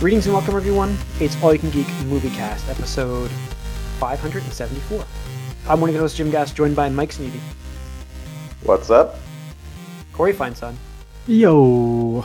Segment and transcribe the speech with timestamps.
[0.00, 0.96] Greetings and welcome, everyone.
[1.20, 3.30] It's All You Can Geek Movie Cast, episode
[4.00, 5.04] 574.
[5.68, 7.38] I'm one of your hosts, Jim Gass, joined by Mike Sneedy,
[8.64, 9.16] What's up?
[10.12, 10.74] Corey Feinstein,
[11.26, 12.24] Yo.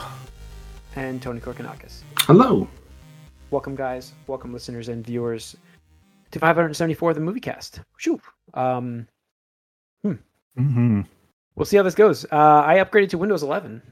[0.96, 2.00] and Tony Korkanakis.
[2.20, 2.66] Hello.
[3.50, 4.12] Welcome, guys.
[4.26, 5.54] Welcome, listeners and viewers,
[6.30, 7.80] to 574 of the Movie Cast.
[7.98, 8.20] Shoo.
[8.54, 9.06] Um,
[10.58, 11.02] Mm-hmm.
[11.54, 12.24] we'll see how this goes.
[12.32, 13.82] Uh, I upgraded to Windows 11.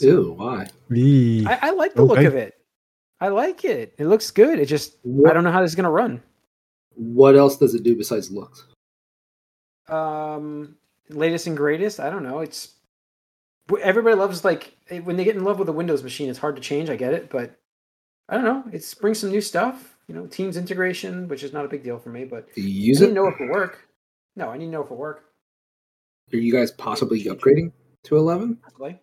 [0.00, 0.68] Ew, why?
[0.90, 2.54] I, I like the look of it.
[3.20, 3.94] I like it.
[3.98, 4.58] It looks good.
[4.58, 4.96] It just,
[5.26, 6.22] I don't know how this is going to run.
[6.94, 8.64] What else does it do besides looks?
[9.88, 10.74] um
[11.10, 12.74] latest and greatest i don't know it's
[13.80, 14.74] everybody loves like
[15.04, 17.12] when they get in love with a windows machine it's hard to change i get
[17.14, 17.54] it but
[18.28, 21.64] i don't know it's brings some new stuff you know teams integration which is not
[21.64, 23.08] a big deal for me but Do you i use need it?
[23.10, 23.86] to know if it work
[24.34, 25.26] no i need to know if it work
[26.32, 27.70] Are you guys possibly upgrading
[28.04, 28.56] to 11?
[28.64, 28.98] possibly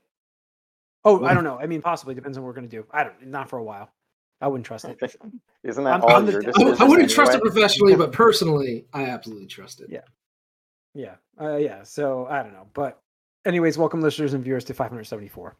[1.05, 3.03] oh i don't know i mean possibly depends on what we're going to do i
[3.03, 3.89] don't not for a while
[4.41, 4.97] i wouldn't trust it
[5.63, 6.75] Isn't that I'm- all I'm your I I.
[6.79, 9.87] I wouldn't trust it professionally, but personally, I absolutely trust it.
[9.89, 10.01] Yeah.
[10.93, 11.15] Yeah.
[11.39, 11.83] Uh, yeah.
[11.83, 12.67] So I don't know.
[12.73, 12.99] But
[13.45, 15.55] anyways, welcome listeners and viewers to 574.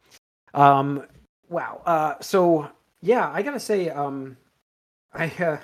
[0.52, 1.06] Um
[1.48, 1.80] wow.
[1.86, 2.68] Uh so
[3.00, 4.36] yeah, I gotta say, um
[5.14, 5.56] I uh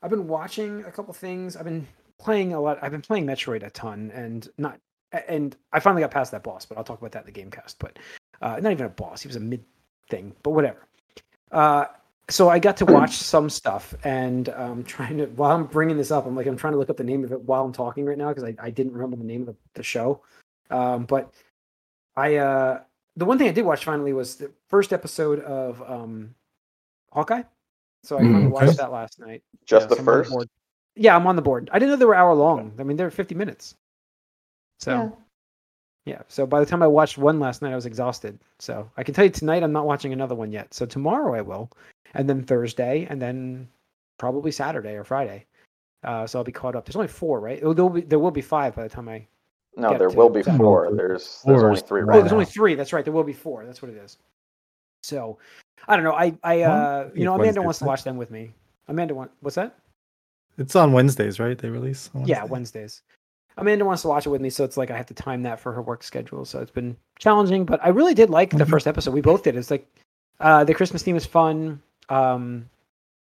[0.00, 1.56] I've been watching a couple things.
[1.56, 1.86] I've been
[2.20, 4.78] playing a lot I've been playing Metroid a ton and not
[5.26, 7.74] and I finally got past that boss, but I'll talk about that in the gamecast.
[7.80, 7.98] But
[8.42, 9.64] uh not even a boss, he was a mid
[10.10, 10.86] thing, but whatever.
[11.50, 11.86] Uh
[12.30, 16.10] so I got to watch some stuff, and um, trying to while I'm bringing this
[16.10, 18.04] up, I'm like I'm trying to look up the name of it while I'm talking
[18.06, 20.22] right now because I, I didn't remember the name of the, the show.
[20.70, 21.32] Um, but
[22.16, 22.80] I uh,
[23.16, 26.34] the one thing I did watch finally was the first episode of um,
[27.12, 27.42] Hawkeye.
[28.04, 28.76] So I finally Mm, watched okay.
[28.78, 29.42] that last night.
[29.66, 30.30] Just Yeah, the so I'm on first?
[30.30, 30.48] board.
[30.96, 31.70] Yeah, I'm on the board.
[31.72, 32.72] I didn't know they were hour long.
[32.78, 33.76] I mean, they're 50 minutes.
[34.80, 35.16] So
[36.04, 36.22] yeah.
[36.28, 38.38] So by the time I watched one last night, I was exhausted.
[38.58, 40.72] So I can tell you tonight, I'm not watching another one yet.
[40.74, 41.70] So tomorrow I will,
[42.14, 43.68] and then Thursday, and then
[44.18, 45.46] probably Saturday or Friday.
[46.04, 46.84] Uh, so I'll be caught up.
[46.84, 47.60] There's only four, right?
[47.62, 49.26] Oh, There will be there will be five by the time I.
[49.76, 50.58] No, get there to will be that.
[50.58, 50.90] four.
[50.94, 52.36] There's there's Four only three right right Oh, there's now.
[52.36, 52.74] only three.
[52.74, 53.04] That's right.
[53.04, 53.64] There will be four.
[53.64, 54.18] That's what it is.
[55.02, 55.38] So
[55.88, 56.12] I don't know.
[56.12, 58.52] I I uh, you know Amanda wants to watch them with me.
[58.88, 59.74] Amanda want what's that?
[60.58, 61.56] It's on Wednesdays, right?
[61.56, 62.10] They release.
[62.14, 63.02] on Yeah, Wednesdays.
[63.56, 65.60] Amanda wants to watch it with me, so it's like I have to time that
[65.60, 66.44] for her work schedule.
[66.44, 68.70] So it's been challenging, but I really did like the Mhm.
[68.70, 69.12] first episode.
[69.12, 69.56] We both did.
[69.56, 69.86] It's like
[70.40, 72.68] uh, the Christmas theme is fun, um,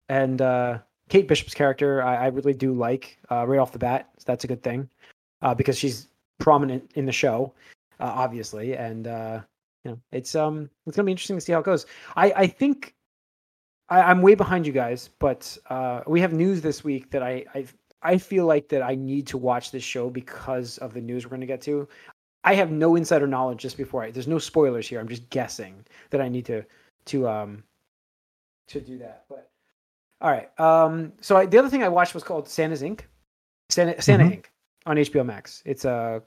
[0.08, 4.08] and uh, Kate Bishop's character I, I really do like uh, right off the bat.
[4.18, 4.88] So that's a good thing
[5.42, 6.08] uh, because she's
[6.38, 7.52] prominent in the show,
[8.00, 9.40] uh, obviously, and uh,
[9.84, 11.86] you know it's um it's gonna be interesting to see how it goes.
[12.16, 12.94] I I think
[13.90, 17.44] I, I'm way behind you guys, but uh, we have news this week that I
[17.54, 17.66] I
[18.04, 21.30] I feel like that I need to watch this show because of the news we're
[21.30, 21.88] going to get to.
[22.44, 24.10] I have no insider knowledge just before I.
[24.10, 25.00] There's no spoilers here.
[25.00, 26.62] I'm just guessing that I need to
[27.06, 27.62] to um
[28.68, 29.24] to do that.
[29.28, 29.50] But
[30.20, 30.48] all right.
[30.60, 31.12] Um.
[31.22, 33.00] So I, the other thing I watched was called Santa's Inc.
[33.70, 34.32] Santa Santa Mhm.
[34.32, 34.44] Inc.
[34.86, 35.62] on HBO Max.
[35.64, 36.22] It's a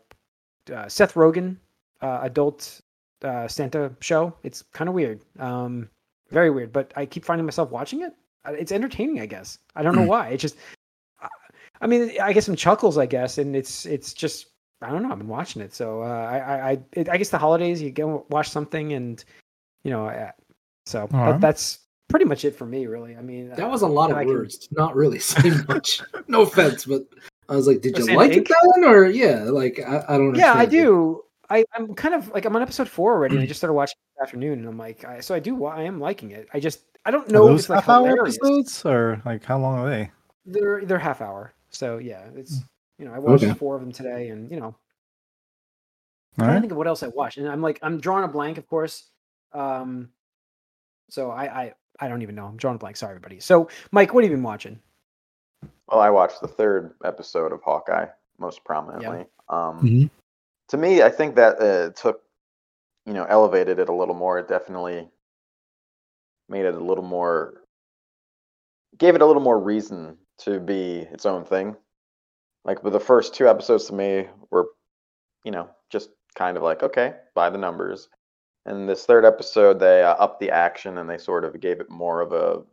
[0.74, 1.58] uh, Seth Rogen
[2.02, 2.82] uh, adult
[3.24, 4.34] uh, Santa show.
[4.44, 5.22] It's kind of weird.
[5.40, 5.88] Um.
[6.30, 6.74] Very weird.
[6.74, 8.14] But I keep finding myself watching it.
[8.44, 9.20] Uh, It's entertaining.
[9.22, 9.60] I guess.
[9.76, 10.30] I don't know why.
[10.30, 10.58] It just
[11.82, 14.48] I mean, I get some chuckles, I guess, and it's it's just
[14.82, 15.12] I don't know.
[15.12, 17.92] I've been watching it, so uh, I I I, it, I guess the holidays you
[17.92, 19.24] go watch something, and
[19.84, 20.32] you know, uh,
[20.86, 23.16] so that, that's pretty much it for me, really.
[23.16, 26.02] I mean, That was a lot of I words to not really saying much.
[26.28, 27.04] no offense, but
[27.50, 28.50] I was like, did you like Inc?
[28.50, 28.84] it then?
[28.86, 30.72] Or yeah, like I, I don't yeah, I understand.
[30.72, 31.24] do.
[31.50, 33.96] I I'm kind of like I'm on episode four already, and I just started watching
[34.16, 35.66] this afternoon, and I'm like, I, so I do.
[35.66, 36.48] I am liking it.
[36.54, 39.44] I just I don't Are know if those it's like half hour episodes or like
[39.46, 40.12] how long are they?
[40.46, 42.64] They're they're half hour, so yeah, it's
[42.98, 43.54] you know I watched Okay.
[43.54, 44.76] four of them today, and you know All
[46.38, 48.28] I'm trying to think of what else I watched, and I'm like, I'm drawing a
[48.28, 49.10] blank, of course.
[49.54, 50.10] Um,
[51.10, 52.46] so I, I, I don't even know.
[52.46, 52.98] I'm drawing a blank.
[52.98, 53.40] Sorry, everybody.
[53.40, 54.80] So, Mike, what have you been watching?
[55.88, 58.08] Well, I watched the third episode of Hawkeye
[58.38, 59.26] most prominently.
[59.50, 60.10] Um, Mhm.
[60.70, 62.24] To me, I think that uh, took,
[63.06, 64.38] you know, elevated it a little more.
[64.38, 65.08] It definitely
[66.50, 67.64] made it a little more,
[68.98, 71.76] gave it a little more reason to be its own thing.
[72.66, 74.68] Like with the first two episodes to me were,
[75.44, 78.10] you know, just kind of like okay, by the numbers.
[78.66, 81.90] And this third episode, they uh, upped the action and they sort of gave it
[81.90, 82.64] more of a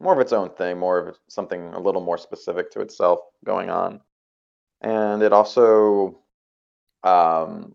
[0.00, 3.70] more of its own thing, more of something a little more specific to itself going
[3.70, 4.00] on.
[4.80, 6.18] And it also
[7.04, 7.72] um,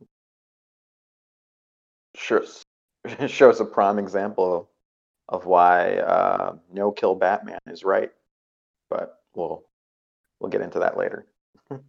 [2.16, 2.66] shows,
[3.28, 4.70] shows a prime example
[5.30, 8.12] of why uh, no kill Batman is right.
[8.90, 9.64] But we'll
[10.40, 11.26] we'll get into that later.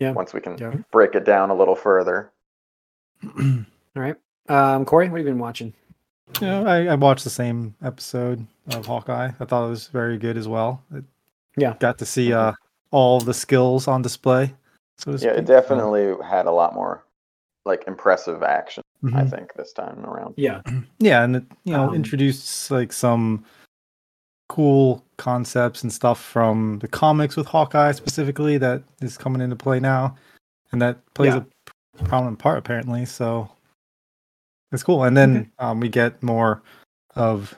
[0.00, 0.10] Yeah.
[0.10, 0.74] Once we can Yeah.
[0.90, 2.32] break it down a little further.
[3.38, 3.64] All
[3.94, 4.16] right.
[4.48, 5.72] Um, Corey, what have you been watching?
[6.42, 9.30] Yeah, I, I watched the same episode of Hawkeye.
[9.38, 10.82] I thought it was very good as well.
[10.92, 11.04] It,
[11.56, 11.74] Yeah.
[11.78, 12.52] got to see uh
[12.90, 14.52] all the skills on display.
[14.98, 15.46] So to Yeah, it speak.
[15.46, 17.04] definitely had a lot more
[17.64, 18.82] like impressive action.
[19.04, 19.30] I Mhm.
[19.30, 20.34] think this time around.
[20.36, 20.60] Yeah.
[20.98, 23.44] Yeah, and it you know Um, introduced like some
[24.48, 29.80] cool concepts and stuff from the comics with Hawkeye specifically that is coming into play
[29.80, 30.16] now,
[30.72, 31.42] and that plays Yeah.
[32.00, 33.04] a prominent part apparently.
[33.04, 33.50] So
[34.72, 35.04] it's cool.
[35.04, 36.62] And then um, we get more
[37.14, 37.56] of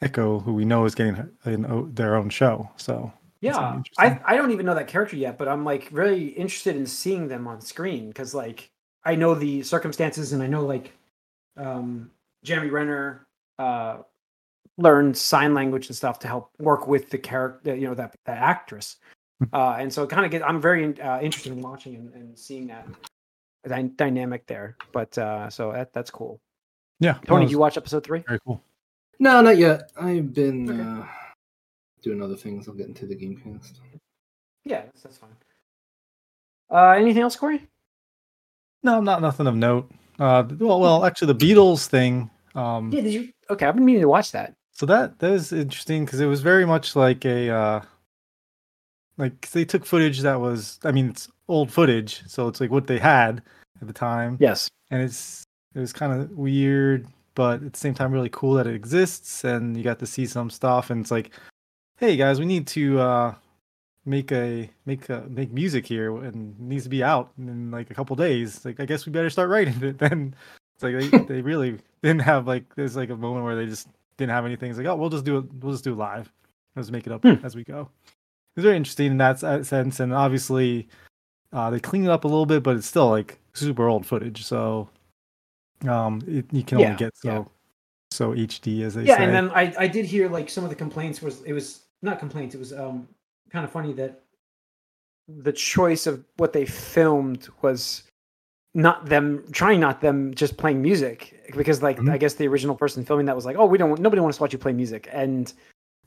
[0.00, 2.68] Echo, who we know is getting an, their own show.
[2.76, 4.20] So Yeah, I.
[4.24, 7.46] I don't even know that character yet, but I'm like really interested in seeing them
[7.46, 8.70] on screen because like
[9.04, 10.92] I know the circumstances and I know like
[11.56, 12.10] um,
[12.42, 13.26] Jeremy Renner
[13.58, 13.98] uh,
[14.78, 18.38] learned sign language and stuff to help work with the character, you know that that
[18.38, 18.96] actress,
[19.40, 19.54] Hmm.
[19.54, 22.66] uh, and so kind of get I'm very uh, interested in watching and, and seeing
[22.68, 22.86] that
[23.68, 24.76] dy- dynamic there.
[24.92, 26.40] But uh, so that that's cool.
[27.00, 28.22] yeah, Tony, did was you watch episode three?
[28.26, 28.62] very cool.
[29.18, 29.92] No, not yet.
[29.98, 30.80] I've been Okay.
[31.02, 31.04] uh,
[32.02, 32.68] doing other things.
[32.68, 33.72] I'll get into the Gamecast.
[34.64, 35.30] Yeah, that's, that's fine.
[36.70, 37.66] Uh, anything else, Corey?
[38.82, 39.90] No, not nothing of note.
[40.18, 42.30] Uh, well, well, actually, the Beatles thing.
[42.54, 43.32] Um, Yeah, did you?
[43.50, 44.54] Okay, I've been meaning to watch that.
[44.76, 47.80] So that that is interesting because it was very much like a uh
[49.16, 52.86] like they took footage that was I mean it's old footage, so it's like what
[52.86, 53.42] they had
[53.80, 54.36] at the time.
[54.38, 54.68] Yes.
[54.90, 55.44] And it's
[55.74, 59.44] it was kind of weird, but at the same time really cool that it exists
[59.44, 61.30] and you got to see some stuff and it's like,
[61.96, 63.34] hey guys, we need to uh
[64.04, 67.90] make a make a make music here and it needs to be out in like
[67.90, 68.62] a couple days.
[68.62, 70.34] Like I guess we better start writing it then.
[70.74, 73.88] It's like they, they really didn't have like there's like a moment where they just
[74.18, 74.70] didn't have anything.
[74.70, 75.44] It's like, oh, we'll just do it.
[75.60, 76.32] We'll just do it live.
[76.74, 77.44] Let's make it up Hmm.
[77.44, 77.88] as we go.
[78.56, 80.88] It's very interesting in that sense, and obviously,
[81.52, 84.44] uh, they clean it up a little bit, but it's still like super old footage.
[84.44, 84.88] So,
[85.86, 87.44] um, it, you can Yeah, only get so yeah.
[88.10, 89.20] so HD as they yeah say.
[89.20, 91.82] Yeah, and then I, I did hear like some of the complaints was it was
[92.02, 93.06] not complaints it was um
[93.50, 94.22] kind of funny that
[95.28, 98.04] the choice of what they filmed was
[98.76, 101.18] not them trying not them just playing music
[101.56, 102.12] because like Mhm.
[102.12, 104.42] i guess the original person filming that was like oh we don't nobody wants to
[104.42, 105.54] watch you play music and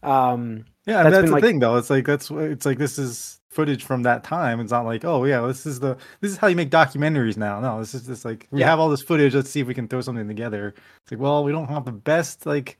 [0.03, 1.75] um yeah, that's that's, the like- thing though.
[1.75, 4.59] It's like that's it's like this is footage from that time.
[4.61, 7.59] It's not like oh yeah, this is the this is how you make documentaries now.
[7.59, 8.67] No, this is just like we Yeah.
[8.67, 9.35] have all this footage.
[9.35, 10.73] Let's see if we can throw something together.
[11.03, 12.79] It's like well, we don't have the best like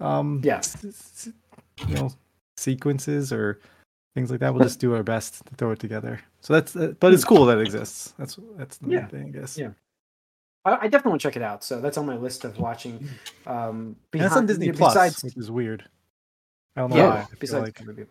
[0.00, 0.60] um Yeah.
[1.88, 2.10] you know
[2.56, 3.58] sequences or
[4.14, 4.52] things like that.
[4.54, 6.20] We'll just do our best to throw it together.
[6.40, 8.14] So that's uh, but it's cool that it exists.
[8.18, 9.06] That's that's the main Yeah.
[9.06, 9.56] thing, I guess.
[9.58, 9.70] Yeah.
[10.64, 13.08] I, I definitely want to check it out so that's on my list of watching
[13.46, 15.84] um And it's on Disney you know, Plus, besides which is weird.
[16.76, 17.26] I don't know yeah why.
[17.40, 18.08] Besides like.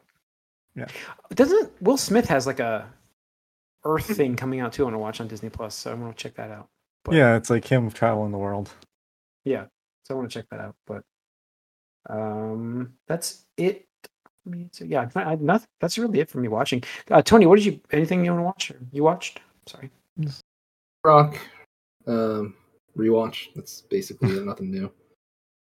[0.75, 0.86] Yeah.
[1.33, 2.88] doesn't will smith has like a
[3.86, 6.15] earth thing coming out too i want to watch on disney plus so i want
[6.15, 6.68] to check that out
[7.03, 8.69] but- yeah, it's like him traveling the world.
[9.44, 9.65] Yeah,
[10.03, 10.75] so I want to check that out.
[10.86, 11.03] But
[12.09, 13.88] um, that's it.
[14.44, 14.70] For me.
[14.72, 15.68] So yeah, I, I, nothing.
[15.80, 16.84] That's really it for me watching.
[17.10, 17.80] Uh, Tony, what did you?
[17.92, 18.72] Anything you want to watch?
[18.72, 19.40] Or you watched?
[19.68, 19.90] Sorry.
[21.04, 21.38] Rock
[22.08, 22.56] um,
[22.98, 23.48] rewatch.
[23.56, 24.92] That's basically nothing new.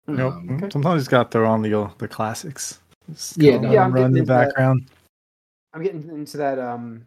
[0.06, 0.32] Nope.
[0.34, 0.68] Um, Okay.
[0.72, 2.78] Sometimes you just got to throw on the the classics.
[3.10, 4.46] Just Yeah, no, Yeah, I'm run in getting the into that.
[4.48, 4.90] background.
[5.74, 7.04] I'm getting into that um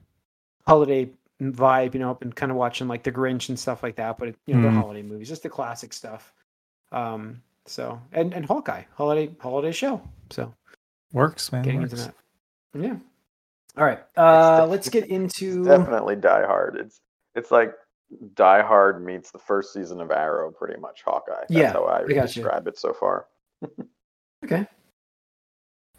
[0.68, 1.10] holiday
[1.42, 4.18] vibe, you know, and kind of watching like The Grinch and stuff like that.
[4.20, 4.74] But it, you know, Mm.
[4.74, 6.34] the holiday movies, just the classic stuff.
[6.92, 10.02] Um, so and and Hawkeye, holiday holiday show.
[10.30, 10.54] So
[11.14, 11.64] Works, man.
[11.64, 11.94] getting works.
[11.94, 12.16] into that.
[12.82, 12.96] Yeah.
[13.78, 14.00] All right.
[14.18, 15.64] Uh, let's get into.
[15.66, 16.78] Definitely Die Hard.
[16.78, 17.00] It's
[17.36, 17.74] it's like
[18.36, 21.02] Die Hard meets the first season of Arrow, pretty much.
[21.04, 21.34] Hawkeye.
[21.42, 22.22] That's Yeah, how I I got you.
[22.44, 23.28] describe it so far.
[24.44, 24.66] Okay.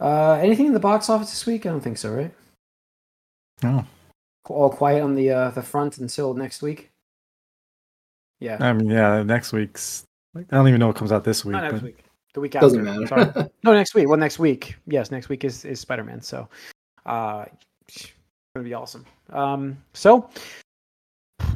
[0.00, 1.64] Uh, anything in the box office this week?
[1.64, 2.35] I don't think so, right?
[3.62, 3.85] No.
[4.47, 6.90] All quiet on the uh, the front until next week.
[8.40, 10.02] Yeah, I mean, yeah, next week's.
[10.37, 11.52] I don't even know what comes out this week.
[11.52, 12.02] not next but week.
[12.35, 12.67] The week after.
[12.67, 13.07] Doesn't matter.
[13.07, 13.51] Sorry.
[13.65, 14.09] No, next week.
[14.09, 14.77] Well, next week.
[14.87, 16.21] Yes, next week is is Spider Man.
[16.21, 16.49] So,
[17.07, 17.45] uh,
[17.89, 18.09] it's
[18.55, 19.05] gonna be awesome.
[19.31, 20.29] Um, so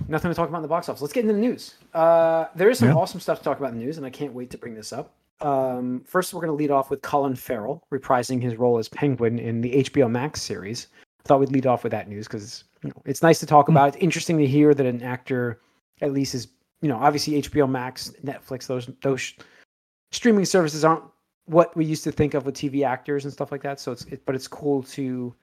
[0.08, 1.00] nothing to talk about in the box office.
[1.02, 1.74] Let's get into the news.
[1.94, 2.94] Uh, there is some Yeah.
[2.94, 4.92] awesome stuff to talk about in the news, and I can't wait to bring this
[4.92, 5.12] up.
[5.40, 9.38] Um, first, we're going to lead off with Colin Farrell reprising his role as Penguin
[9.38, 10.86] in the HBO Max series.
[11.24, 13.66] I thought we'd lead off with that news because you know, it's nice to talk
[13.66, 13.72] Hmm.
[13.72, 13.88] about.
[13.88, 15.60] It's interesting to hear that an actor,
[16.00, 16.48] at least, is
[16.80, 19.34] you know obviously HBO Max, Netflix, those those
[20.12, 21.04] streaming services aren't
[21.46, 23.80] what we used to think of with TV actors and stuff like that.
[23.80, 25.34] So it's it, but it's cool to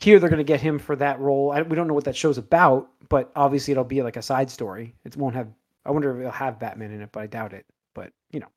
[0.00, 1.52] hear they're going to get him for that role.
[1.52, 4.50] I, we don't know what that show's about, but obviously it'll be like a side
[4.50, 4.94] story.
[5.04, 5.48] It won't have.
[5.84, 7.66] I wonder if it'll have Batman in it, but I doubt it.
[7.94, 8.48] But you know,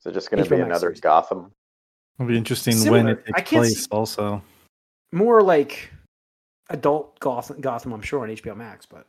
[0.00, 1.00] So just going to be another series.
[1.00, 1.52] Gotham.
[2.18, 3.86] It'll be interesting when it takes place.
[3.88, 4.42] Also,
[5.12, 5.90] more like
[6.68, 9.06] adult Gotham, Gotham I'm sure on HBO Max, but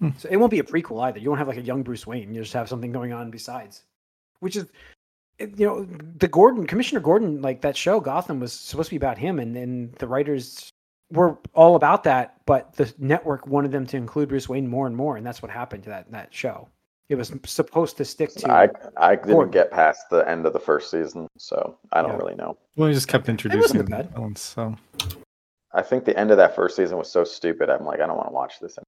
[0.00, 0.08] Hmm.
[0.16, 1.18] So it won't be a prequel either.
[1.18, 2.34] You won't have like a young Bruce Wayne.
[2.34, 3.84] You just have something going on besides,
[4.40, 4.66] which is,
[5.38, 5.84] you know,
[6.18, 9.56] the Gordon Commissioner Gordon, like that show Gotham was supposed to be about him, and
[9.56, 10.70] and the writers
[11.12, 14.96] were all about that, but the network wanted them to include Bruce Wayne more and
[14.96, 16.68] more, and that's what happened to that that show.
[17.08, 18.50] It was supposed to stick to.
[18.50, 19.50] I I didn't Gordon.
[19.50, 22.16] get past the end of the first season, so I don't Yeah.
[22.18, 22.56] really know.
[22.76, 24.12] Well, he just kept introducing bad.
[24.12, 24.40] villains.
[24.40, 24.76] So
[25.74, 27.68] I think the end of that first season was so stupid.
[27.68, 28.78] I'm like, I don't want to watch this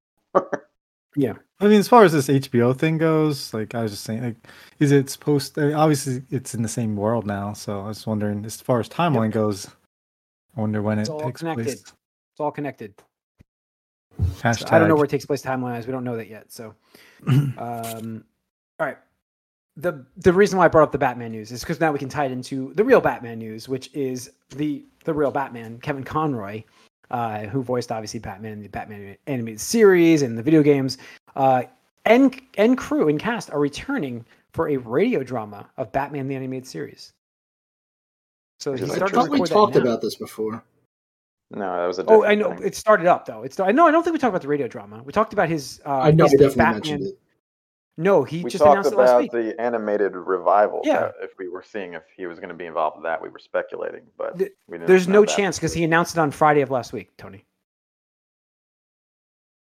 [1.16, 1.44] anymore.
[1.60, 4.36] I mean, as far as this HBO thing goes, like I was just saying, like,
[4.80, 5.56] is it supposed?
[5.56, 7.52] Mean, obviously, it's in the same world now.
[7.52, 9.68] So I was wondering, as far as timeline goes,
[10.56, 11.64] I wonder when It's it all takes connected.
[11.64, 11.80] place.
[11.80, 12.94] It's all connected.
[14.40, 14.68] Hashtag.
[14.68, 15.86] So I don't know where it takes place timeline wise.
[15.86, 16.52] We don't know that yet.
[16.52, 16.74] So,
[17.28, 18.24] um,
[18.78, 18.98] all right.
[19.76, 22.10] The the reason why I brought up the Batman news is because now we can
[22.10, 26.62] tie it into the real Batman news, which is the the real Batman, Kevin Conroy,
[27.12, 30.98] uh, who voiced obviously Batman in the Batman animated series and the video games.
[31.36, 31.62] Uh,
[32.04, 36.66] and and crew and cast are returning for a radio drama of Batman the animated
[36.66, 37.12] series.
[38.58, 40.64] So he is I thought we talked about this before.
[41.50, 42.04] no, that was a.
[42.06, 42.66] Oh, I know thing.
[42.66, 43.42] it started up though.
[43.42, 45.02] It's I no, I don't think we talked about the radio drama.
[45.04, 45.80] We talked about his.
[45.84, 46.74] Uh, I know I his definitely Batman.
[46.74, 47.18] mentioned it.
[47.98, 49.30] No, he we just talked announced it last about week.
[49.32, 50.80] the animated revival.
[50.82, 51.10] Yeah.
[51.20, 53.38] if we were seeing if he was going to be involved with that, we were
[53.38, 55.36] speculating, but Th- we didn't There's no that.
[55.36, 57.44] chance because he announced it on Friday of last week, Tony.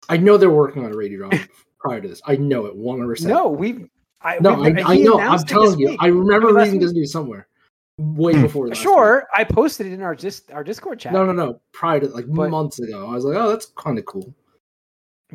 [0.09, 1.39] I know they're working on a radio drama
[1.79, 2.21] prior to this.
[2.25, 3.25] I know it 100%.
[3.25, 3.85] No, we.
[4.21, 5.19] I, No, we, I, I he know.
[5.19, 5.89] I'm telling you.
[5.89, 5.99] week.
[6.01, 6.87] I remember Maybe last reading week.
[6.87, 7.47] this news somewhere
[7.97, 8.41] way Hmm.
[8.41, 11.13] before last Sure, I posted it in our just our Discord chat.
[11.13, 11.59] No, no, no.
[11.73, 14.33] Prior to like But- months ago, I was like, oh, that's kind of cool.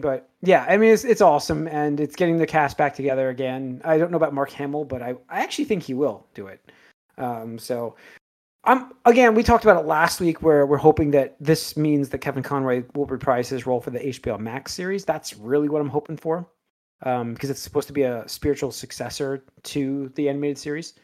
[0.01, 3.81] But yeah, I mean it's it's awesome and it's getting the cast back together again.
[3.85, 6.73] I don't know about Mark Hamill, but I, I actually think he will do it.
[7.17, 7.97] Um, so
[8.65, 12.19] I'm again we talked about it last week where we're hoping that this means that
[12.19, 15.05] Kevin Conroy will reprise his role for the HBO Max series.
[15.05, 16.47] That's really what I'm hoping for.
[17.05, 20.95] Um, because it's supposed to be a spiritual successor to the animated series.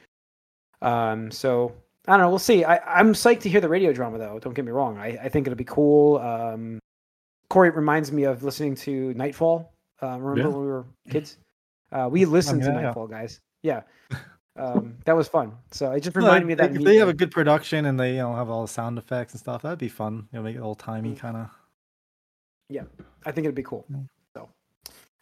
[0.83, 1.73] Um, so
[2.07, 2.29] I don't know.
[2.29, 2.65] We'll see.
[2.65, 4.39] I, I'm psyched to hear the radio drama, though.
[4.39, 4.99] Don't get me wrong.
[4.99, 6.19] I, I think it'll be cool.
[6.19, 6.79] Um,
[7.55, 9.73] Corey it reminds me of listening to Nightfall.
[10.03, 10.47] Uh, remember Yeah.
[10.49, 11.39] when we were kids?
[11.93, 12.81] Uh, we listened to yeah, yeah.
[12.87, 13.41] Nightfall, guys.
[13.63, 13.83] Yeah,
[14.57, 15.53] um, that was fun.
[15.71, 16.75] So it just No, reminded me of that.
[16.75, 19.35] if they have a good production and they you know have all the sound effects
[19.35, 20.27] and stuff, that'd be fun.
[20.33, 21.19] You know, make it old timey Mm.
[21.21, 21.49] kind of.
[22.69, 22.83] Yeah,
[23.25, 23.87] I think it'd be cool.
[24.37, 24.49] So,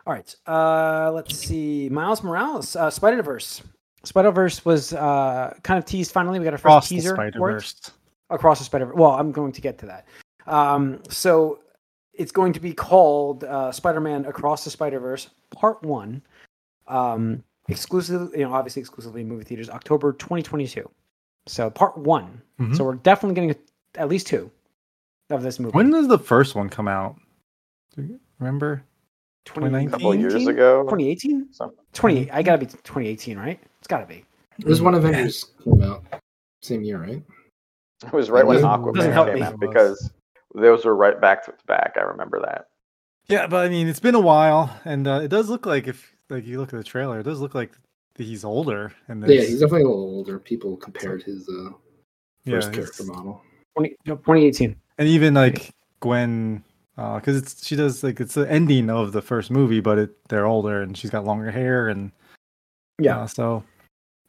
[0.07, 0.35] all right.
[0.47, 1.91] Uh, let's see.
[1.91, 3.63] Miles Morales, uh, Spider Verse.
[4.05, 6.13] Spider Verse was uh, kind of teased.
[6.13, 7.53] Finally, we got a first Across the teaser Spider for it.
[7.55, 7.91] Verse.
[8.31, 8.87] across the Spider.
[8.87, 8.97] Verse.
[8.97, 10.07] Well, I'm going to get to that.
[10.47, 11.59] Um, so
[12.15, 16.23] it's going to be called uh, Spider-Man Across the Spider-Verse Part One,
[16.89, 20.89] um, exclusively, you know, obviously exclusively in movie theaters, October 2022.
[21.47, 22.41] So Part One.
[22.61, 22.77] Mhm.
[22.77, 23.63] So we're definitely getting
[23.97, 24.51] at least two
[25.31, 25.73] of this movie.
[25.75, 27.17] When does the first one come out?
[27.97, 28.83] Do you remember?
[29.45, 29.89] 2019?
[29.89, 30.83] a couple years ago.
[30.85, 31.53] 2018?
[31.53, 32.31] Some- 20.
[32.31, 33.59] I gotta be 2018, right?
[33.79, 34.25] It's gotta be.
[34.59, 36.05] It was when Avengers came out.
[36.63, 37.23] Same year, right?
[38.05, 40.13] It was right when Doesn't- Aquaman came out because
[40.55, 41.95] those were right back to back.
[41.97, 42.69] I remember that.
[43.29, 46.15] Yeah, but I mean, it's been a while, and uh, it does look like if
[46.29, 47.73] like you look at the trailer, it does look like
[48.17, 48.93] he's older.
[49.09, 50.39] And Yeah, he's definitely a little older.
[50.39, 51.71] People compared his uh,
[52.47, 53.43] first he's- character model.
[53.77, 54.77] 20, no, 2018.
[54.99, 56.63] and even like Gwen,
[56.97, 60.45] because it's she does like it's the ending of the first movie, but it they're
[60.47, 62.13] older and she's got longer hair and
[62.99, 63.21] Yeah.
[63.21, 63.65] uh, so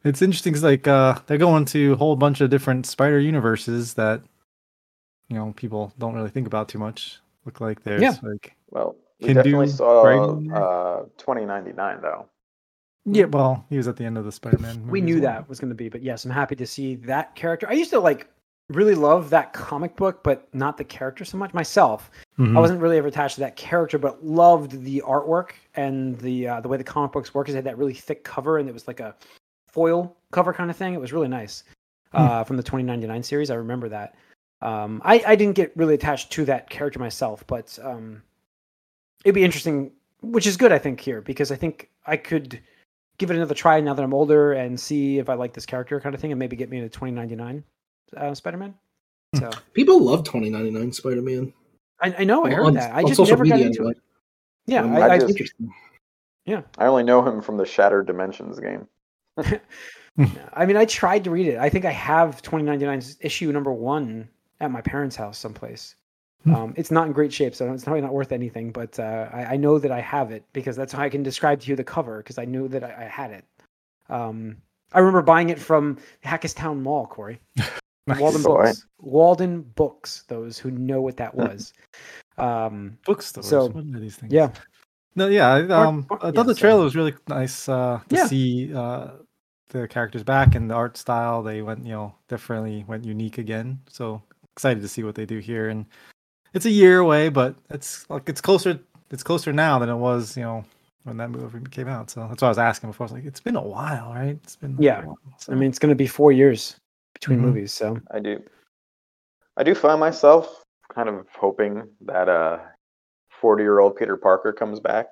[0.02, 0.54] it's interesting.
[0.54, 4.22] 'cause, like uh, they're going to a whole bunch of different spider universes that
[5.34, 7.18] you know people don't really think about too much.
[7.44, 8.14] Look like there's Yeah.
[8.22, 10.02] like Well, we Can definitely saw
[10.54, 12.26] uh, 2099 though.
[13.04, 14.86] yeah, well, he was at the end of the Spider-Man.
[14.88, 15.32] we movie as knew well.
[15.32, 17.90] that was going to be but yes i'm happy to see that character i used
[17.90, 18.28] to like
[18.70, 22.56] really love that comic book but not the character so much myself Mhm.
[22.56, 26.60] i wasn't really ever attached to that character but loved the artwork and the uh,
[26.62, 28.72] the way the comic books work is it had that really thick cover and it
[28.72, 29.14] was like a
[29.68, 31.64] foil cover kind of thing it was really nice
[32.14, 34.14] uh, from the 2099 series i remember that
[34.64, 38.22] um, I, I didn't get really attached to that character myself but um,
[39.24, 39.92] it'd be interesting
[40.22, 42.60] which is good i think here because i think i could
[43.18, 46.00] give it another try now that I'm older and see if I like this character
[46.00, 47.62] kind of thing and maybe get me into 2099
[48.16, 48.74] uh, Spider-Man.
[49.34, 49.40] Hmm.
[49.40, 51.52] So People love 2099 Spider Man.
[52.00, 52.94] I, I know I heard on, that.
[52.94, 53.92] I just social never got into anyway.
[53.92, 53.98] it.
[54.66, 55.72] Yeah, Um, I, I I, just- Interesting.
[56.78, 58.86] I only know him from the Shattered Dimensions game.
[60.52, 61.58] I mean, I tried to read it.
[61.58, 64.28] I think I have 2099's issue number one
[64.60, 65.96] at my parents' house someplace.
[66.44, 66.54] Hmm.
[66.54, 68.70] Um, it's not in great shape, so it's probably not worth anything.
[68.70, 71.60] But uh, I, I know that I have it because that's how I can describe
[71.60, 73.44] to you the cover because I knew that I, I had it.
[74.10, 74.56] Um,
[74.92, 77.40] I remember buying it from Hackettstown Mall, Corey.
[78.06, 78.20] Nice.
[78.20, 78.64] Walden Boy.
[78.64, 78.86] Books.
[78.98, 80.24] Walden Books.
[80.28, 81.72] Those who know what that was.
[82.36, 83.48] Um, bookstores.
[83.48, 84.30] so, what are these things?
[84.30, 84.50] yeah.
[85.16, 86.72] No, yeah, I, um, I yeah, thought the sorry.
[86.72, 88.26] trailer was really nice uh, to Yeah.
[88.26, 89.12] see uh,
[89.68, 91.42] the characters back and the art style.
[91.42, 93.80] They went, you know, definitely went unique again.
[93.88, 94.20] So
[94.56, 95.68] excited to see what they do here.
[95.68, 95.86] And
[96.52, 98.78] it's a year away, but it's like it's closer.
[99.10, 100.64] It's closer now than it was, you know,
[101.04, 102.10] when that movie came out.
[102.10, 103.04] So that's why I was asking before.
[103.04, 104.38] I was like, it's been a while, right?
[104.42, 105.04] It's been Yeah.
[105.04, 105.18] while,
[105.48, 106.76] I mean, it's going to be four years
[107.12, 107.42] between Mhm.
[107.42, 108.42] movies, so I do.
[109.56, 112.58] I do find myself kind of hoping that uh,
[113.30, 115.08] forty-year-old Peter Parker comes back.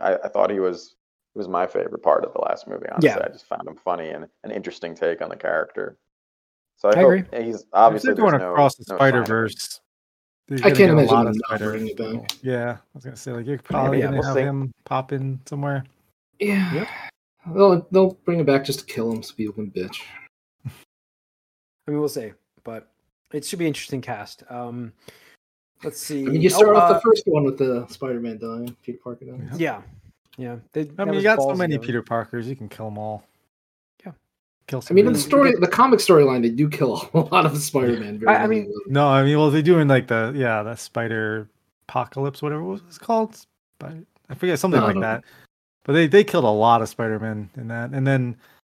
[0.00, 0.96] I, I thought he was
[1.34, 2.86] he was my favorite part of the last movie.
[2.90, 3.26] Honestly, Yeah.
[3.26, 5.98] I just found him funny and an interesting take on the character.
[6.84, 7.44] So I I, hope agree.
[7.46, 9.24] He's If obviously they're going there's no- across the no Spider.
[9.24, 9.80] Verse.
[10.62, 11.70] I can't imagine them not Spider.
[11.70, 12.26] bringing.
[12.42, 14.42] Yeah, I was gonna say like you're probably yeah, gonna we'll have see.
[14.42, 15.84] him pop in somewhere.
[16.40, 16.74] Yeah.
[16.74, 16.88] Yep.
[17.54, 19.96] They'll they'll bring it back just to kill him so people can bitch.
[20.66, 20.70] I
[21.90, 22.32] mean, we'll see.
[22.64, 22.90] But
[23.32, 24.42] it should be an interesting cast.
[24.50, 24.92] Um,
[25.82, 26.20] let's see.
[26.26, 28.98] I mean, you Oh, start off uh, the first one with the Spider-Man dying, Peter
[29.02, 29.48] Parker dying.
[29.56, 29.80] Yeah,
[30.36, 30.56] yeah.
[30.72, 31.82] They, I mean, you got so many though.
[31.82, 33.24] Peter Parkers, you can kill them all.
[34.66, 34.70] Yeah.
[34.70, 34.82] Kill.
[34.90, 38.18] I mean, in the story, the comic storyline, they do kill a lot of Spider-Man.
[38.18, 41.48] very I- I mean- No, I mean, well, they're doing like the yeah, the Spider
[41.88, 43.36] Apocalypse, whatever it was it's called.
[43.78, 45.06] Spider, I forget something No, like don't know.
[45.08, 45.24] that.
[45.84, 48.36] But they they killed a lot of Spider-Man in that, and then,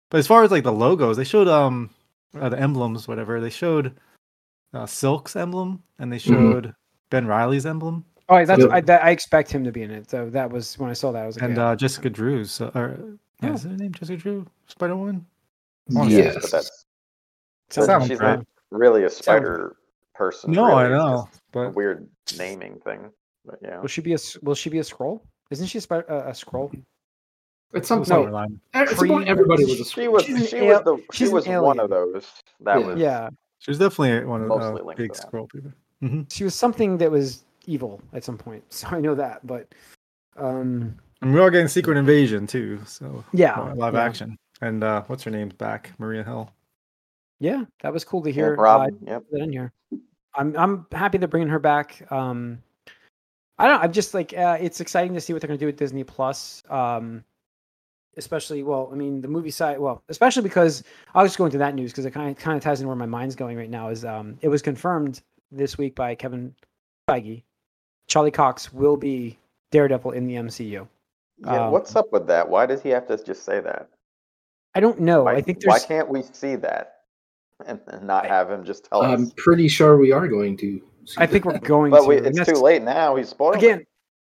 [0.09, 1.89] but as far as like the logos, they showed um
[2.37, 3.95] uh, the emblems, whatever they showed,
[4.73, 6.21] uh, Silk's emblem, and they Mhm.
[6.21, 6.75] showed
[7.09, 8.69] Ben Reilly's emblem, Oh, that's Yep.
[8.71, 10.09] I, that, I expect him to be in it.
[10.09, 11.23] So that was when I saw that.
[11.23, 11.69] I was like, and yeah.
[11.69, 12.59] uh, Jessica Drew's.
[12.59, 12.99] Uh, or,
[13.41, 13.53] yeah, Oh.
[13.53, 14.45] is her name Jessica Drew?
[14.67, 15.25] Spider Woman.
[15.89, 16.37] Yes, yes.
[16.41, 16.85] but that's
[17.69, 18.37] Sounds sounds she's right.
[18.37, 19.75] not really a spider
[20.15, 20.51] person.
[20.51, 20.83] No, really.
[20.83, 23.11] I know, just a but weird naming thing.
[23.45, 25.21] But yeah, will she be a s- will she be a Skrull?
[25.49, 26.71] Isn't she a, spi- uh, a Skrull?
[27.73, 28.59] It's some some point, line.
[28.73, 31.27] at some point, everybody was a she was She's an she al- was the she
[31.27, 32.25] was one of those
[32.61, 32.85] that Yeah.
[32.85, 33.29] was Yeah,
[33.59, 35.71] She was definitely one of Mostly the linked big Skrull people.
[35.99, 38.63] hmm she was something that was evil at some point.
[38.69, 39.67] So I know that, but
[40.37, 44.03] um, And we are all getting Secret Invasion too, so yeah, uh, live yeah.
[44.03, 44.37] action.
[44.61, 45.91] And uh, what's her name's back?
[45.97, 46.51] Maria Hill.
[47.39, 48.53] Yeah, that was cool to yeah, hear.
[48.53, 48.97] uh, Robin.
[49.05, 49.23] Yep.
[49.31, 49.71] that in here.
[50.35, 52.09] I'm I'm happy they're bringing her back.
[52.11, 52.59] Um,
[53.57, 53.81] I don't.
[53.81, 56.03] I'm just like uh, it's exciting to see what they're going to do with Disney
[56.03, 56.63] Plus.
[56.69, 57.23] Um,
[58.17, 59.79] especially well, I mean the movie side.
[59.79, 62.63] Well, especially because I'll just go into that news because it kind of kind of
[62.63, 63.89] ties in where my mind's going right now.
[63.89, 66.53] Is um, it was confirmed this week by Kevin
[67.09, 67.43] Feige,
[68.07, 69.37] Charlie Cox will be
[69.71, 70.87] Daredevil in the MCU.
[71.39, 72.49] Yeah, Um, what's up with that?
[72.49, 73.89] Why does he have to just say that?
[74.77, 75.23] I don't know.
[75.23, 76.97] Why, I think why can't we see that
[77.65, 79.07] and, and not I- have him just tell us.
[79.19, 80.79] I'm pretty sure we are going to.
[81.05, 82.07] see I think we're going But to.
[82.07, 83.15] we, and it's too late now.
[83.15, 83.57] He's spoiling.
[83.57, 83.85] again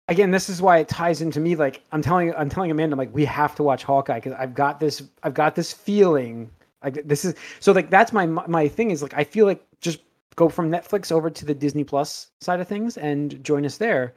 [0.07, 2.97] again this is why it ties into me like i'm telling i'm telling amanda I'm
[2.97, 6.49] like we have to watch hawkeye because i've got this i've got this feeling
[6.83, 9.99] like this is so like that's my my thing is like i feel like just
[10.35, 14.15] go from netflix over to the disney plus side of things and join us there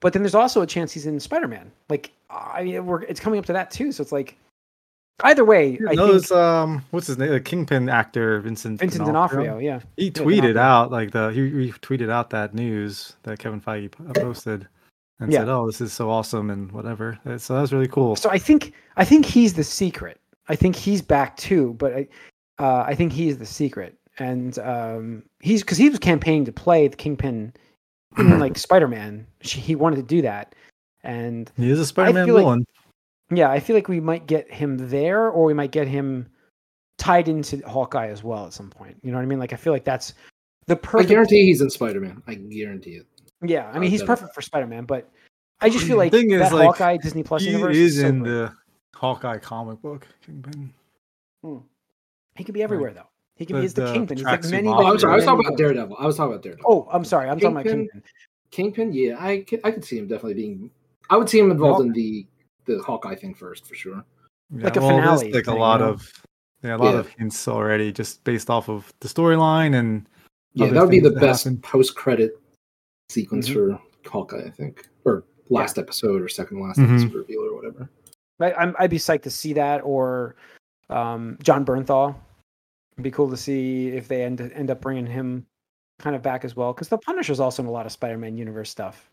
[0.00, 3.38] but then there's also a chance he's in spider-man like i mean we're it's coming
[3.38, 4.38] up to that too so it's like
[5.24, 7.30] either way i Those think um, what's his name?
[7.30, 9.42] The Kingpin actor Vincent vincent D'Onofrio.
[9.44, 10.42] d'onofrio yeah He D'Onofrio.
[10.42, 14.68] tweeted out like the he, he tweeted out that news that Kevin Feige posted
[15.18, 15.40] and Yeah.
[15.40, 17.18] said, "Oh, this is so awesome" and whatever.
[17.24, 18.16] Uh, So that was really cool.
[18.16, 20.20] So I think I think he's the secret.
[20.48, 22.08] I think he's back too, but I
[22.58, 26.86] uh, I think he's the secret, and um, he's because he was campaigning to play
[26.88, 27.54] the Kingpin
[28.18, 29.26] in like Spider Man.
[29.40, 30.54] He wanted to do that,
[31.02, 32.66] and He is a Spider-Man feel like- villain.
[33.30, 36.28] Yeah, I feel like we might get him there, or we might get him
[36.98, 38.96] tied into Hawkeye as well at some point.
[39.02, 39.38] You know what I mean?
[39.38, 40.14] Like I feel like that's
[40.66, 41.08] the I perfect.
[41.10, 42.22] guarantee he's in Spider-Man.
[42.26, 43.06] I guarantee it.
[43.42, 45.10] Yeah, I mean he's the- perfect for Spider Man, but
[45.60, 48.00] I just feel The like thing is, that like, Hawkeye Disney Plus He universe is
[48.00, 48.30] so in great.
[48.30, 48.52] the
[48.94, 50.06] Hawkeye comic book.
[50.24, 50.72] Kingpin.
[51.42, 51.58] Hmm.
[52.34, 53.08] He could be everywhere though.
[53.36, 54.16] He can The- be he's the, the Kingpin.
[54.18, 54.68] He's like tracksuit many.
[54.68, 55.12] Oh, I'm many, sorry.
[55.12, 55.58] I was many talking about roles.
[55.58, 55.96] Daredevil.
[56.00, 56.64] I was talking about Daredevil.
[56.70, 57.28] Oh, I'm sorry.
[57.28, 58.02] I'm talking about Kingpin?
[58.50, 58.90] Kingpin.
[58.90, 58.92] Kingpin.
[58.92, 60.70] Yeah, I could, I could see him definitely being.
[61.10, 62.26] I would see him involved Well- in the
[62.66, 64.04] the Hawkeye thing first for sure.
[64.54, 65.92] Yeah, Like a well, finale like a lot you know?
[65.92, 66.12] of
[66.62, 67.00] yeah, a lot Yeah.
[67.00, 70.08] of hints already, just based off of the storyline and
[70.54, 71.62] Yeah, that would be the best happened.
[71.62, 72.40] post credit
[73.08, 73.52] sequence Mhm.
[73.54, 74.44] for Hawkeye.
[74.46, 76.90] I think, or last episode or second last Mhm.
[76.94, 77.90] episode reveal or whatever.
[78.40, 80.36] I, I'm, I'd be psyched to see that, or
[80.90, 82.14] um, Jon Bernthal.
[82.92, 85.46] It'd be cool to see if they end end up bringing him
[85.98, 88.70] kind of back as well, because the Punisher's also in a lot of Spider-Man universe
[88.70, 89.10] stuff.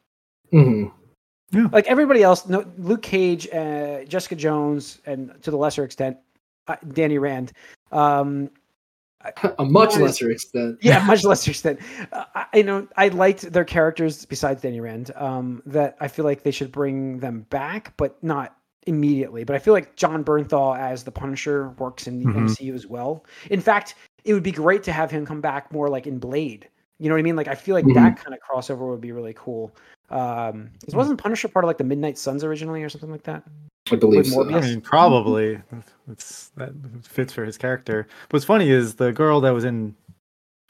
[1.53, 6.17] Hmm Like everybody else, no, Luke Cage, uh, Jessica Jones, and to the lesser extent,
[6.67, 7.51] uh, Danny Rand.
[7.91, 8.49] Um,
[9.59, 10.01] A much Nice.
[10.01, 10.79] lesser extent.
[10.81, 11.79] yeah, much lesser extent.
[12.11, 15.11] Uh, I, you know, I liked their characters besides Danny Rand.
[15.15, 19.45] Um, that I feel like they should bring them back, but not immediately.
[19.45, 22.49] But I feel like Jon Bernthal as the Punisher works in the Mhm.
[22.49, 23.23] MCU as well.
[23.49, 26.67] In fact, it would be great to have him come back more like in Blade.
[27.03, 27.35] You know what I mean?
[27.35, 27.95] Like I feel like Mhm.
[27.95, 29.71] that kind of crossover would be really cool.
[30.09, 30.97] Um, 'cause Hmm.
[30.97, 33.43] wasn't Punisher part of like the Midnight Suns originally or something like that?
[33.91, 34.49] I believe so.
[34.49, 35.61] I mean, probably
[36.09, 36.71] it's that
[37.03, 38.07] fits for his character.
[38.29, 39.95] What's funny is the girl that was in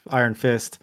[0.09, 0.79] Iron Fist.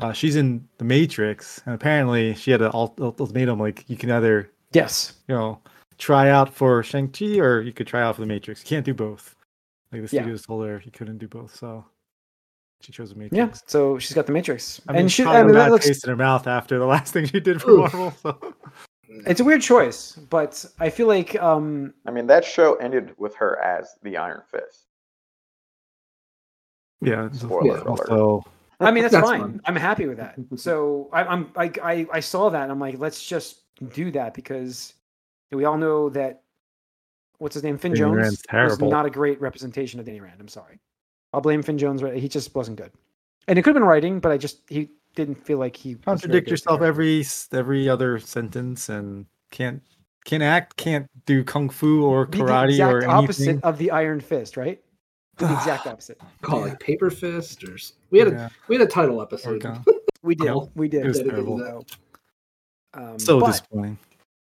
[0.00, 4.10] Uh, she's in the Matrix, and apparently she had an ult- ultimatum like you can
[4.10, 5.14] either Yes.
[5.28, 5.60] you know
[5.98, 8.62] try out for Shang Chi or you could try out for the Matrix.
[8.64, 9.36] You can't do both.
[9.92, 10.22] Like the Yeah.
[10.22, 11.84] studios told her you couldn't do both, so
[12.80, 13.36] she chose the Matrix.
[13.36, 13.60] Yeah.
[13.66, 15.22] So she's got the Matrix, I mean, and she she.
[15.24, 15.86] probably I mean, got a that bad looks.
[15.86, 17.92] taste in her mouth after the last thing she did for Oof.
[17.94, 18.14] Marvel.
[18.22, 18.54] So
[19.26, 23.34] It's a weird choice, but I feel like um, I mean, that show ended with
[23.36, 24.86] her as the Iron Fist.
[27.00, 27.82] yeah, it's- Spoiler Yeah.
[27.84, 28.06] alert.
[28.08, 28.44] so
[28.80, 29.40] I mean, that's, That's fine.
[29.40, 29.60] fine.
[29.64, 30.36] I'm happy with that.
[30.56, 33.62] So I, I'm I, I I saw that and I'm like, let's just
[33.92, 34.94] do that because
[35.50, 36.42] we all know that
[37.38, 40.40] what's his name, Finn Danny Jones, Rand's was not a great representation of Danny Rand.
[40.40, 40.78] I'm sorry.
[41.32, 42.02] I'll blame Finn Jones.
[42.20, 42.90] He just wasn't good,
[43.46, 46.32] and it could have been writing, but I just he didn't feel like he contradict
[46.32, 46.86] good as the yourself character.
[46.86, 49.82] every every other sentence and can't
[50.24, 53.90] can't act, can't do kung fu or Be the karate exact or opposite of the
[53.90, 54.80] Iron Fist, right?
[55.38, 56.20] The exact opposite.
[56.42, 56.68] Call it Yeah.
[56.70, 57.76] like Paper Fist or
[58.10, 59.64] we had a we had a title episode.
[60.20, 60.48] We did.
[60.48, 60.72] Cool.
[60.74, 61.04] We did.
[61.04, 61.84] It was terrible.
[62.94, 63.98] Um, So but- disappointing.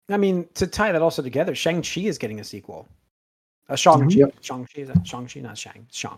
[0.10, 2.88] I mean, to tie that also together, Shang Chi is getting a sequel.
[3.68, 4.36] Uh, Shang Chi, Yep.
[4.42, 6.18] Shang Chi, is that Shang Chi, not Shang, Shang.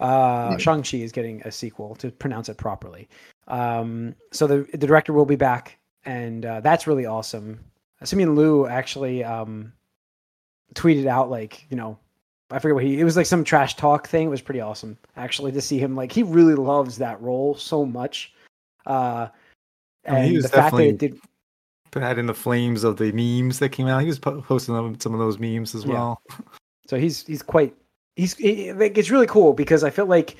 [0.00, 0.56] Uh, Yeah.
[0.58, 3.08] Shang Chi is getting a sequel to pronounce it properly.
[3.48, 7.60] Um, so the the director will be back, and uh, that's really awesome.
[8.02, 9.72] Simu Liu actually um,
[10.74, 11.98] tweeted out like, you know,
[12.50, 13.00] I forget what he.
[13.00, 14.26] It was like some trash talk thing.
[14.26, 17.86] It was pretty awesome actually to see him like he really loves that role so
[17.86, 18.34] much.
[18.84, 19.28] Uh,
[20.06, 21.20] I mean, he was the fact that it definitely- did
[21.92, 24.02] Put that in the flames of the memes that came out.
[24.02, 25.92] He was posting some of those memes as Yeah.
[25.94, 26.22] well.
[26.88, 27.74] So he's he's quite
[28.16, 30.36] he's he, like it's really cool because I feel like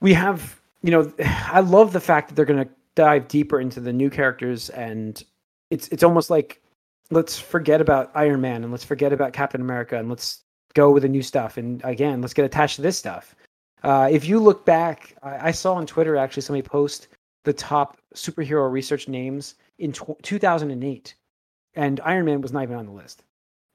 [0.00, 3.78] we have you know I love the fact that they're going to dive deeper into
[3.80, 5.22] the new characters and
[5.70, 6.60] it's it's almost like
[7.10, 10.42] let's forget about Iron Man and let's forget about Captain America and let's
[10.74, 13.36] go with the new stuff and again let's get attached to this stuff.
[13.82, 17.08] Uh, if you look back, I, I saw on Twitter actually somebody post
[17.44, 21.14] the top superhero research names in tw- 2008,
[21.74, 23.22] and Iron Man was not even on the list.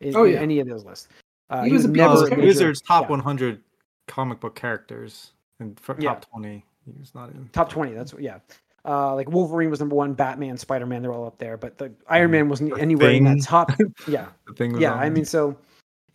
[0.01, 0.39] In, Oh, in yeah.
[0.39, 1.07] any of those lists.
[1.51, 2.37] Uh, He was a big never character.
[2.47, 3.61] Wizards top yeah, 100
[4.07, 6.11] comic book characters and for Yeah.
[6.15, 6.65] top 20.
[6.85, 7.47] He was not in.
[7.53, 8.39] top 20 that's what yeah
[8.85, 12.31] uh like wolverine was number one batman spider-man they're all up there but the iron
[12.31, 13.71] man wasn't anywhere in that top
[14.07, 15.55] yeah The thing was yeah on i mean so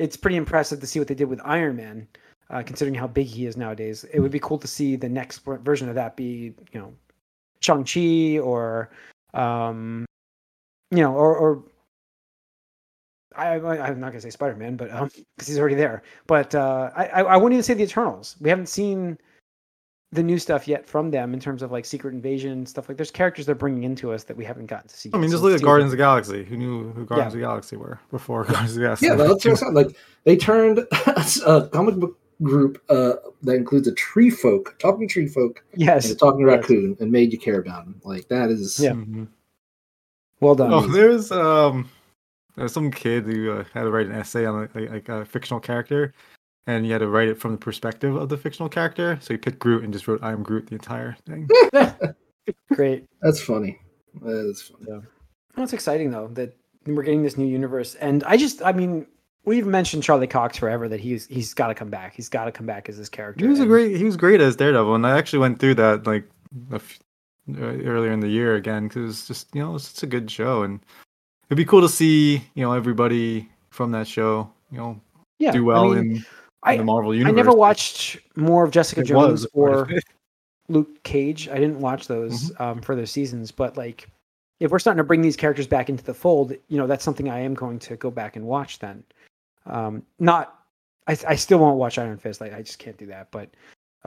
[0.01, 2.09] it's pretty impressive to see what they did with iron man
[2.51, 5.45] uh, considering how big he is nowadays it would be cool to see the next
[5.45, 6.93] version of that be you know
[7.61, 8.91] shang-chi or
[9.35, 10.05] um
[10.91, 11.63] you know or or
[13.37, 16.03] I, I, I'm not gonna say Spider-Man, but um, because he's already there.
[16.27, 18.37] But uh, I, I, I wouldn't even say the Eternals.
[18.41, 19.19] We haven't seen
[20.13, 22.97] the new stuff yet from them in terms of like Secret Invasion stuff like.
[22.97, 25.11] There's characters they're bringing into us that we haven't gotten to see.
[25.13, 26.45] I mean, just look at Guardians of the Galaxy.
[26.45, 29.07] Who knew who Guardians of the Galaxy were before Guardians of the Galaxy?
[29.07, 29.75] Yeah, that's what I said.
[29.75, 30.79] Like they turned
[31.47, 35.65] a comic book group uh, that includes a tree folk, talking tree folk.
[35.75, 36.59] Yes, and a talking Yes.
[36.61, 38.01] raccoon, and made you care about them.
[38.05, 38.93] Like that is Yeah.
[38.93, 39.29] Mhm.
[40.41, 40.73] well done.
[40.73, 41.89] Oh, there's um,
[42.57, 45.61] there's some kid who uh, had to write an essay on a, like a fictional
[45.61, 46.13] character,
[46.67, 49.19] and you had to write it from the perspective of the fictional character.
[49.21, 51.49] So he picked Groot and just wrote "I am Groot" the entire thing.
[52.75, 53.05] Great.
[53.23, 53.79] that's funny.
[54.23, 55.03] That is funny.
[55.57, 59.07] Well, it's exciting though that we're getting this new universe, and I just, I mean,
[59.45, 62.15] we've mentioned Charlie Cox forever that he's he's got to come back.
[62.15, 63.45] He's got to come back as this character.
[63.45, 63.97] He was a great.
[63.97, 66.29] He was great as Daredevil, and I actually went through that like
[66.73, 66.99] a f-
[67.51, 70.31] uh, earlier in the year again because it's just you know it's, it's a good
[70.31, 70.81] show, and
[71.49, 75.01] it'd be cool to see you know everybody from that show you know
[75.39, 76.25] yeah, do well I mean, in, in
[76.63, 77.27] I, the Marvel universe.
[77.27, 77.47] I universe.
[77.47, 79.89] never watched more of Jessica It Jones or.
[80.69, 81.49] Luke Cage.
[81.49, 82.61] I didn't watch those Mm-hmm.
[82.63, 84.09] um, further seasons, but like,
[84.59, 87.31] if we're starting to bring these characters back into the fold, you know, that's something
[87.31, 88.81] I am going to go back and watch.
[88.81, 89.05] Then,
[89.67, 90.65] um, not,
[91.07, 92.41] I, I still won't watch Iron Fist.
[92.41, 93.31] Like, I just can't do that.
[93.31, 93.51] But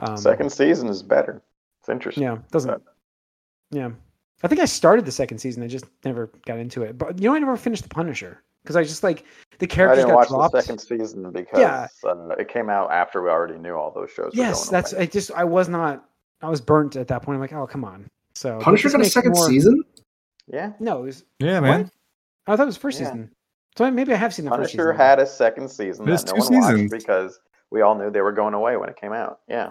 [0.00, 1.40] um, Second season is better.
[1.80, 2.24] It's interesting.
[2.24, 2.82] yeah, doesn't,
[3.70, 3.88] yeah.
[4.42, 5.62] I think I started the second season.
[5.62, 6.96] I just never got into it.
[6.98, 9.24] But you know, I never finished the Punisher because I just like
[9.58, 10.52] the I characters didn't got watch dropped.
[10.54, 11.86] the second season because Yeah.
[12.04, 14.30] uh, it came out after we already knew all those shows.
[14.34, 14.92] yes, were going that's.
[14.94, 15.02] away.
[15.02, 16.04] I just I was not.
[16.42, 17.34] I was burnt at that point.
[17.36, 18.08] I'm like, oh come on.
[18.34, 19.82] So Punisher got a second more- season.
[20.46, 20.72] yeah.
[20.80, 21.82] No, it was, Yeah, man.
[21.82, 21.90] What?
[22.46, 23.06] I thought it was first Yeah.
[23.06, 23.30] season.
[23.76, 24.96] So maybe I have seen the first Punisher season.
[24.96, 26.92] had a second season There's that no two one seasons.
[26.92, 29.40] watched because we all knew they were going away when it came out.
[29.48, 29.70] Yeah.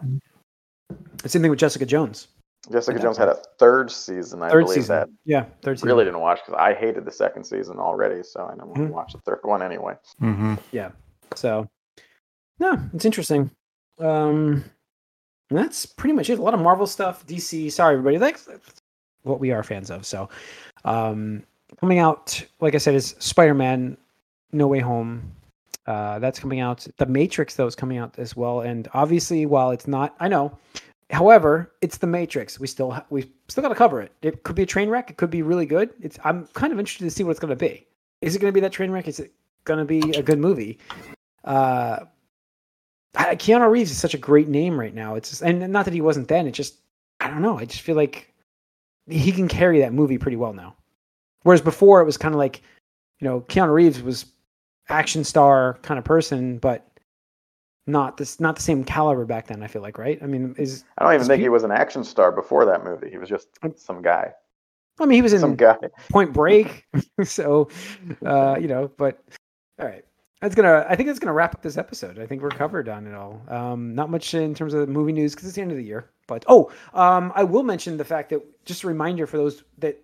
[1.23, 2.27] the same thing with Jessica Jones.
[2.71, 3.03] Jessica Yeah.
[3.03, 4.95] Jones had a third season, I Third believe season.
[4.95, 5.87] that Yeah, third season.
[5.87, 8.87] really didn't watch because I hated the second season already, so I didn't want Mhm.
[8.87, 9.95] to watch the third one anyway.
[10.21, 10.55] Mm-hmm.
[11.35, 11.67] So,
[12.59, 13.49] no, it's interesting.
[13.99, 14.63] Um,
[15.49, 16.39] that's pretty much it.
[16.39, 17.69] A lot of Marvel stuff, DC.
[17.69, 18.17] Sorry, everybody.
[18.17, 18.47] That's
[19.23, 20.05] what we are fans of.
[20.05, 20.29] So,
[20.85, 21.43] um,
[21.79, 23.97] coming out, like I said, is Spider Man
[24.51, 25.31] No Way Home.
[25.87, 26.85] Uh, that's coming out.
[26.97, 28.61] The Matrix, though, is coming out as well.
[28.61, 30.57] And obviously, while it's not, I know.
[31.09, 32.59] However, it's the Matrix.
[32.59, 34.11] We still ha- we still got to cover it.
[34.21, 35.09] It could be a train wreck.
[35.09, 35.89] It could be really good.
[36.01, 37.87] It's I'm kind of interested to see what it's going to be.
[38.21, 39.07] Is it going to be that train wreck?
[39.07, 39.31] Is it
[39.63, 40.77] going to be a good movie?
[41.43, 41.99] Uh,
[43.15, 45.15] Keanu Reeves is such a great name right now.
[45.15, 46.45] It's just, and not that he wasn't then.
[46.45, 46.75] It just
[47.19, 47.57] I don't know.
[47.57, 48.33] I just feel like
[49.07, 50.75] he can carry that movie pretty well now.
[51.43, 52.61] Whereas before it was kind of like,
[53.19, 54.25] you know, Keanu Reeves was
[54.89, 56.88] action star kind of person, but
[57.89, 59.63] not this not the same caliber back then.
[59.63, 60.19] I feel like, right?
[60.21, 62.83] I mean, is I don't even think pe- he was an action star before that
[62.83, 63.09] movie.
[63.09, 64.33] He was just some guy.
[64.99, 65.77] I mean, he was in Some guy.
[66.09, 66.85] Point Break,
[67.23, 67.69] so
[68.25, 68.91] uh, you know.
[68.97, 69.23] But
[69.79, 70.03] all right,
[70.41, 70.85] that's gonna.
[70.89, 72.19] I think that's gonna wrap up this episode.
[72.19, 73.41] I think we're covered on it all.
[73.47, 76.09] Um, not much in terms of movie news because it's the end of the year.
[76.27, 80.01] But oh, um, I will mention the fact that just a reminder for those that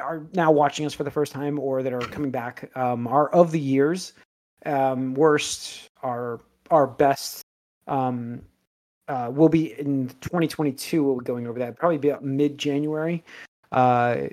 [0.00, 2.70] are now watching us for the first time or that are coming back.
[2.76, 4.12] Um, our of the years,
[4.64, 7.42] um, worst, our our best.
[7.86, 8.42] Um,
[9.08, 11.02] uh, will be in 2022.
[11.02, 13.22] We'll be going over that probably be about mid January.
[13.72, 14.28] Uh,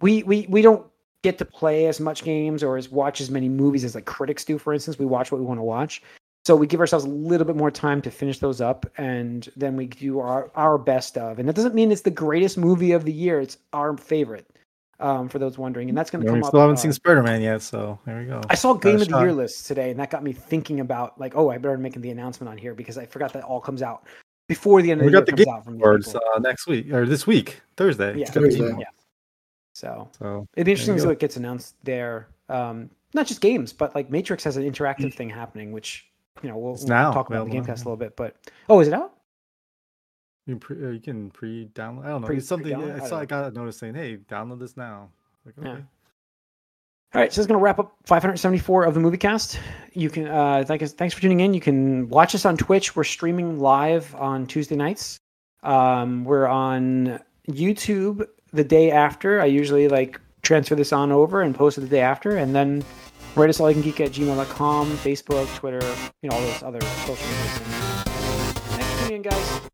[0.00, 0.86] we we we don't
[1.22, 4.44] get to play as much games or as watch as many movies as like critics
[4.44, 4.58] do.
[4.58, 6.02] For instance, we watch what we want to watch,
[6.46, 9.76] so we give ourselves a little bit more time to finish those up, and then
[9.76, 11.38] we do our our best of.
[11.38, 13.40] And that doesn't mean it's the greatest movie of the year.
[13.40, 14.46] It's our favorite.
[15.00, 16.48] Um, for those wondering, and that's going to Yeah, come we up.
[16.50, 18.40] still haven't uh, seen Spider Man yet, so there we go.
[18.50, 19.36] I saw Game Got a of the Year shot.
[19.36, 22.50] list today, and that got me thinking about like, oh, I better make the announcement
[22.50, 24.06] on here because I forgot that all comes out
[24.46, 26.14] before the end of We the year We got the comes Game out from Awards
[26.14, 28.14] uh, next week or this week, Thursday.
[28.14, 28.22] Yeah.
[28.22, 28.76] It's Thursday.
[28.78, 28.84] Yeah.
[29.72, 32.28] So So it'd be interesting to see what gets announced there.
[32.50, 36.06] Um, not just games, but like Matrix has an interactive thing happening, which
[36.42, 38.16] you know we'll, we'll now talk about the available, Gamecast a little bit.
[38.16, 38.36] But
[38.68, 39.14] oh, is it out?
[40.50, 42.04] You, can pre, uh, you can pre-download.
[42.04, 42.26] I don't know.
[42.26, 43.00] Pre- it's something pre-download?
[43.00, 43.16] I I saw.
[43.16, 45.08] I don't got a notice saying, "Hey, download this now."
[45.46, 45.78] Like, Yeah.
[47.12, 49.58] All right, so that's going to wrap up 574 of the movie cast.
[49.94, 51.52] You can, uh, thank us, thanks for tuning in.
[51.52, 52.94] You can watch us on Twitch.
[52.94, 55.18] We're streaming live on Tuesday nights.
[55.64, 57.18] Um, we're on
[57.50, 59.40] YouTube the day after.
[59.40, 62.36] I usually like transfer this on over and post it the day after.
[62.36, 62.84] And then
[63.34, 65.84] write us all you can geek at gmail.com, Facebook, Twitter,
[66.22, 68.04] you know, all those other social media things.
[68.68, 69.70] Thanks for tuning in, guys.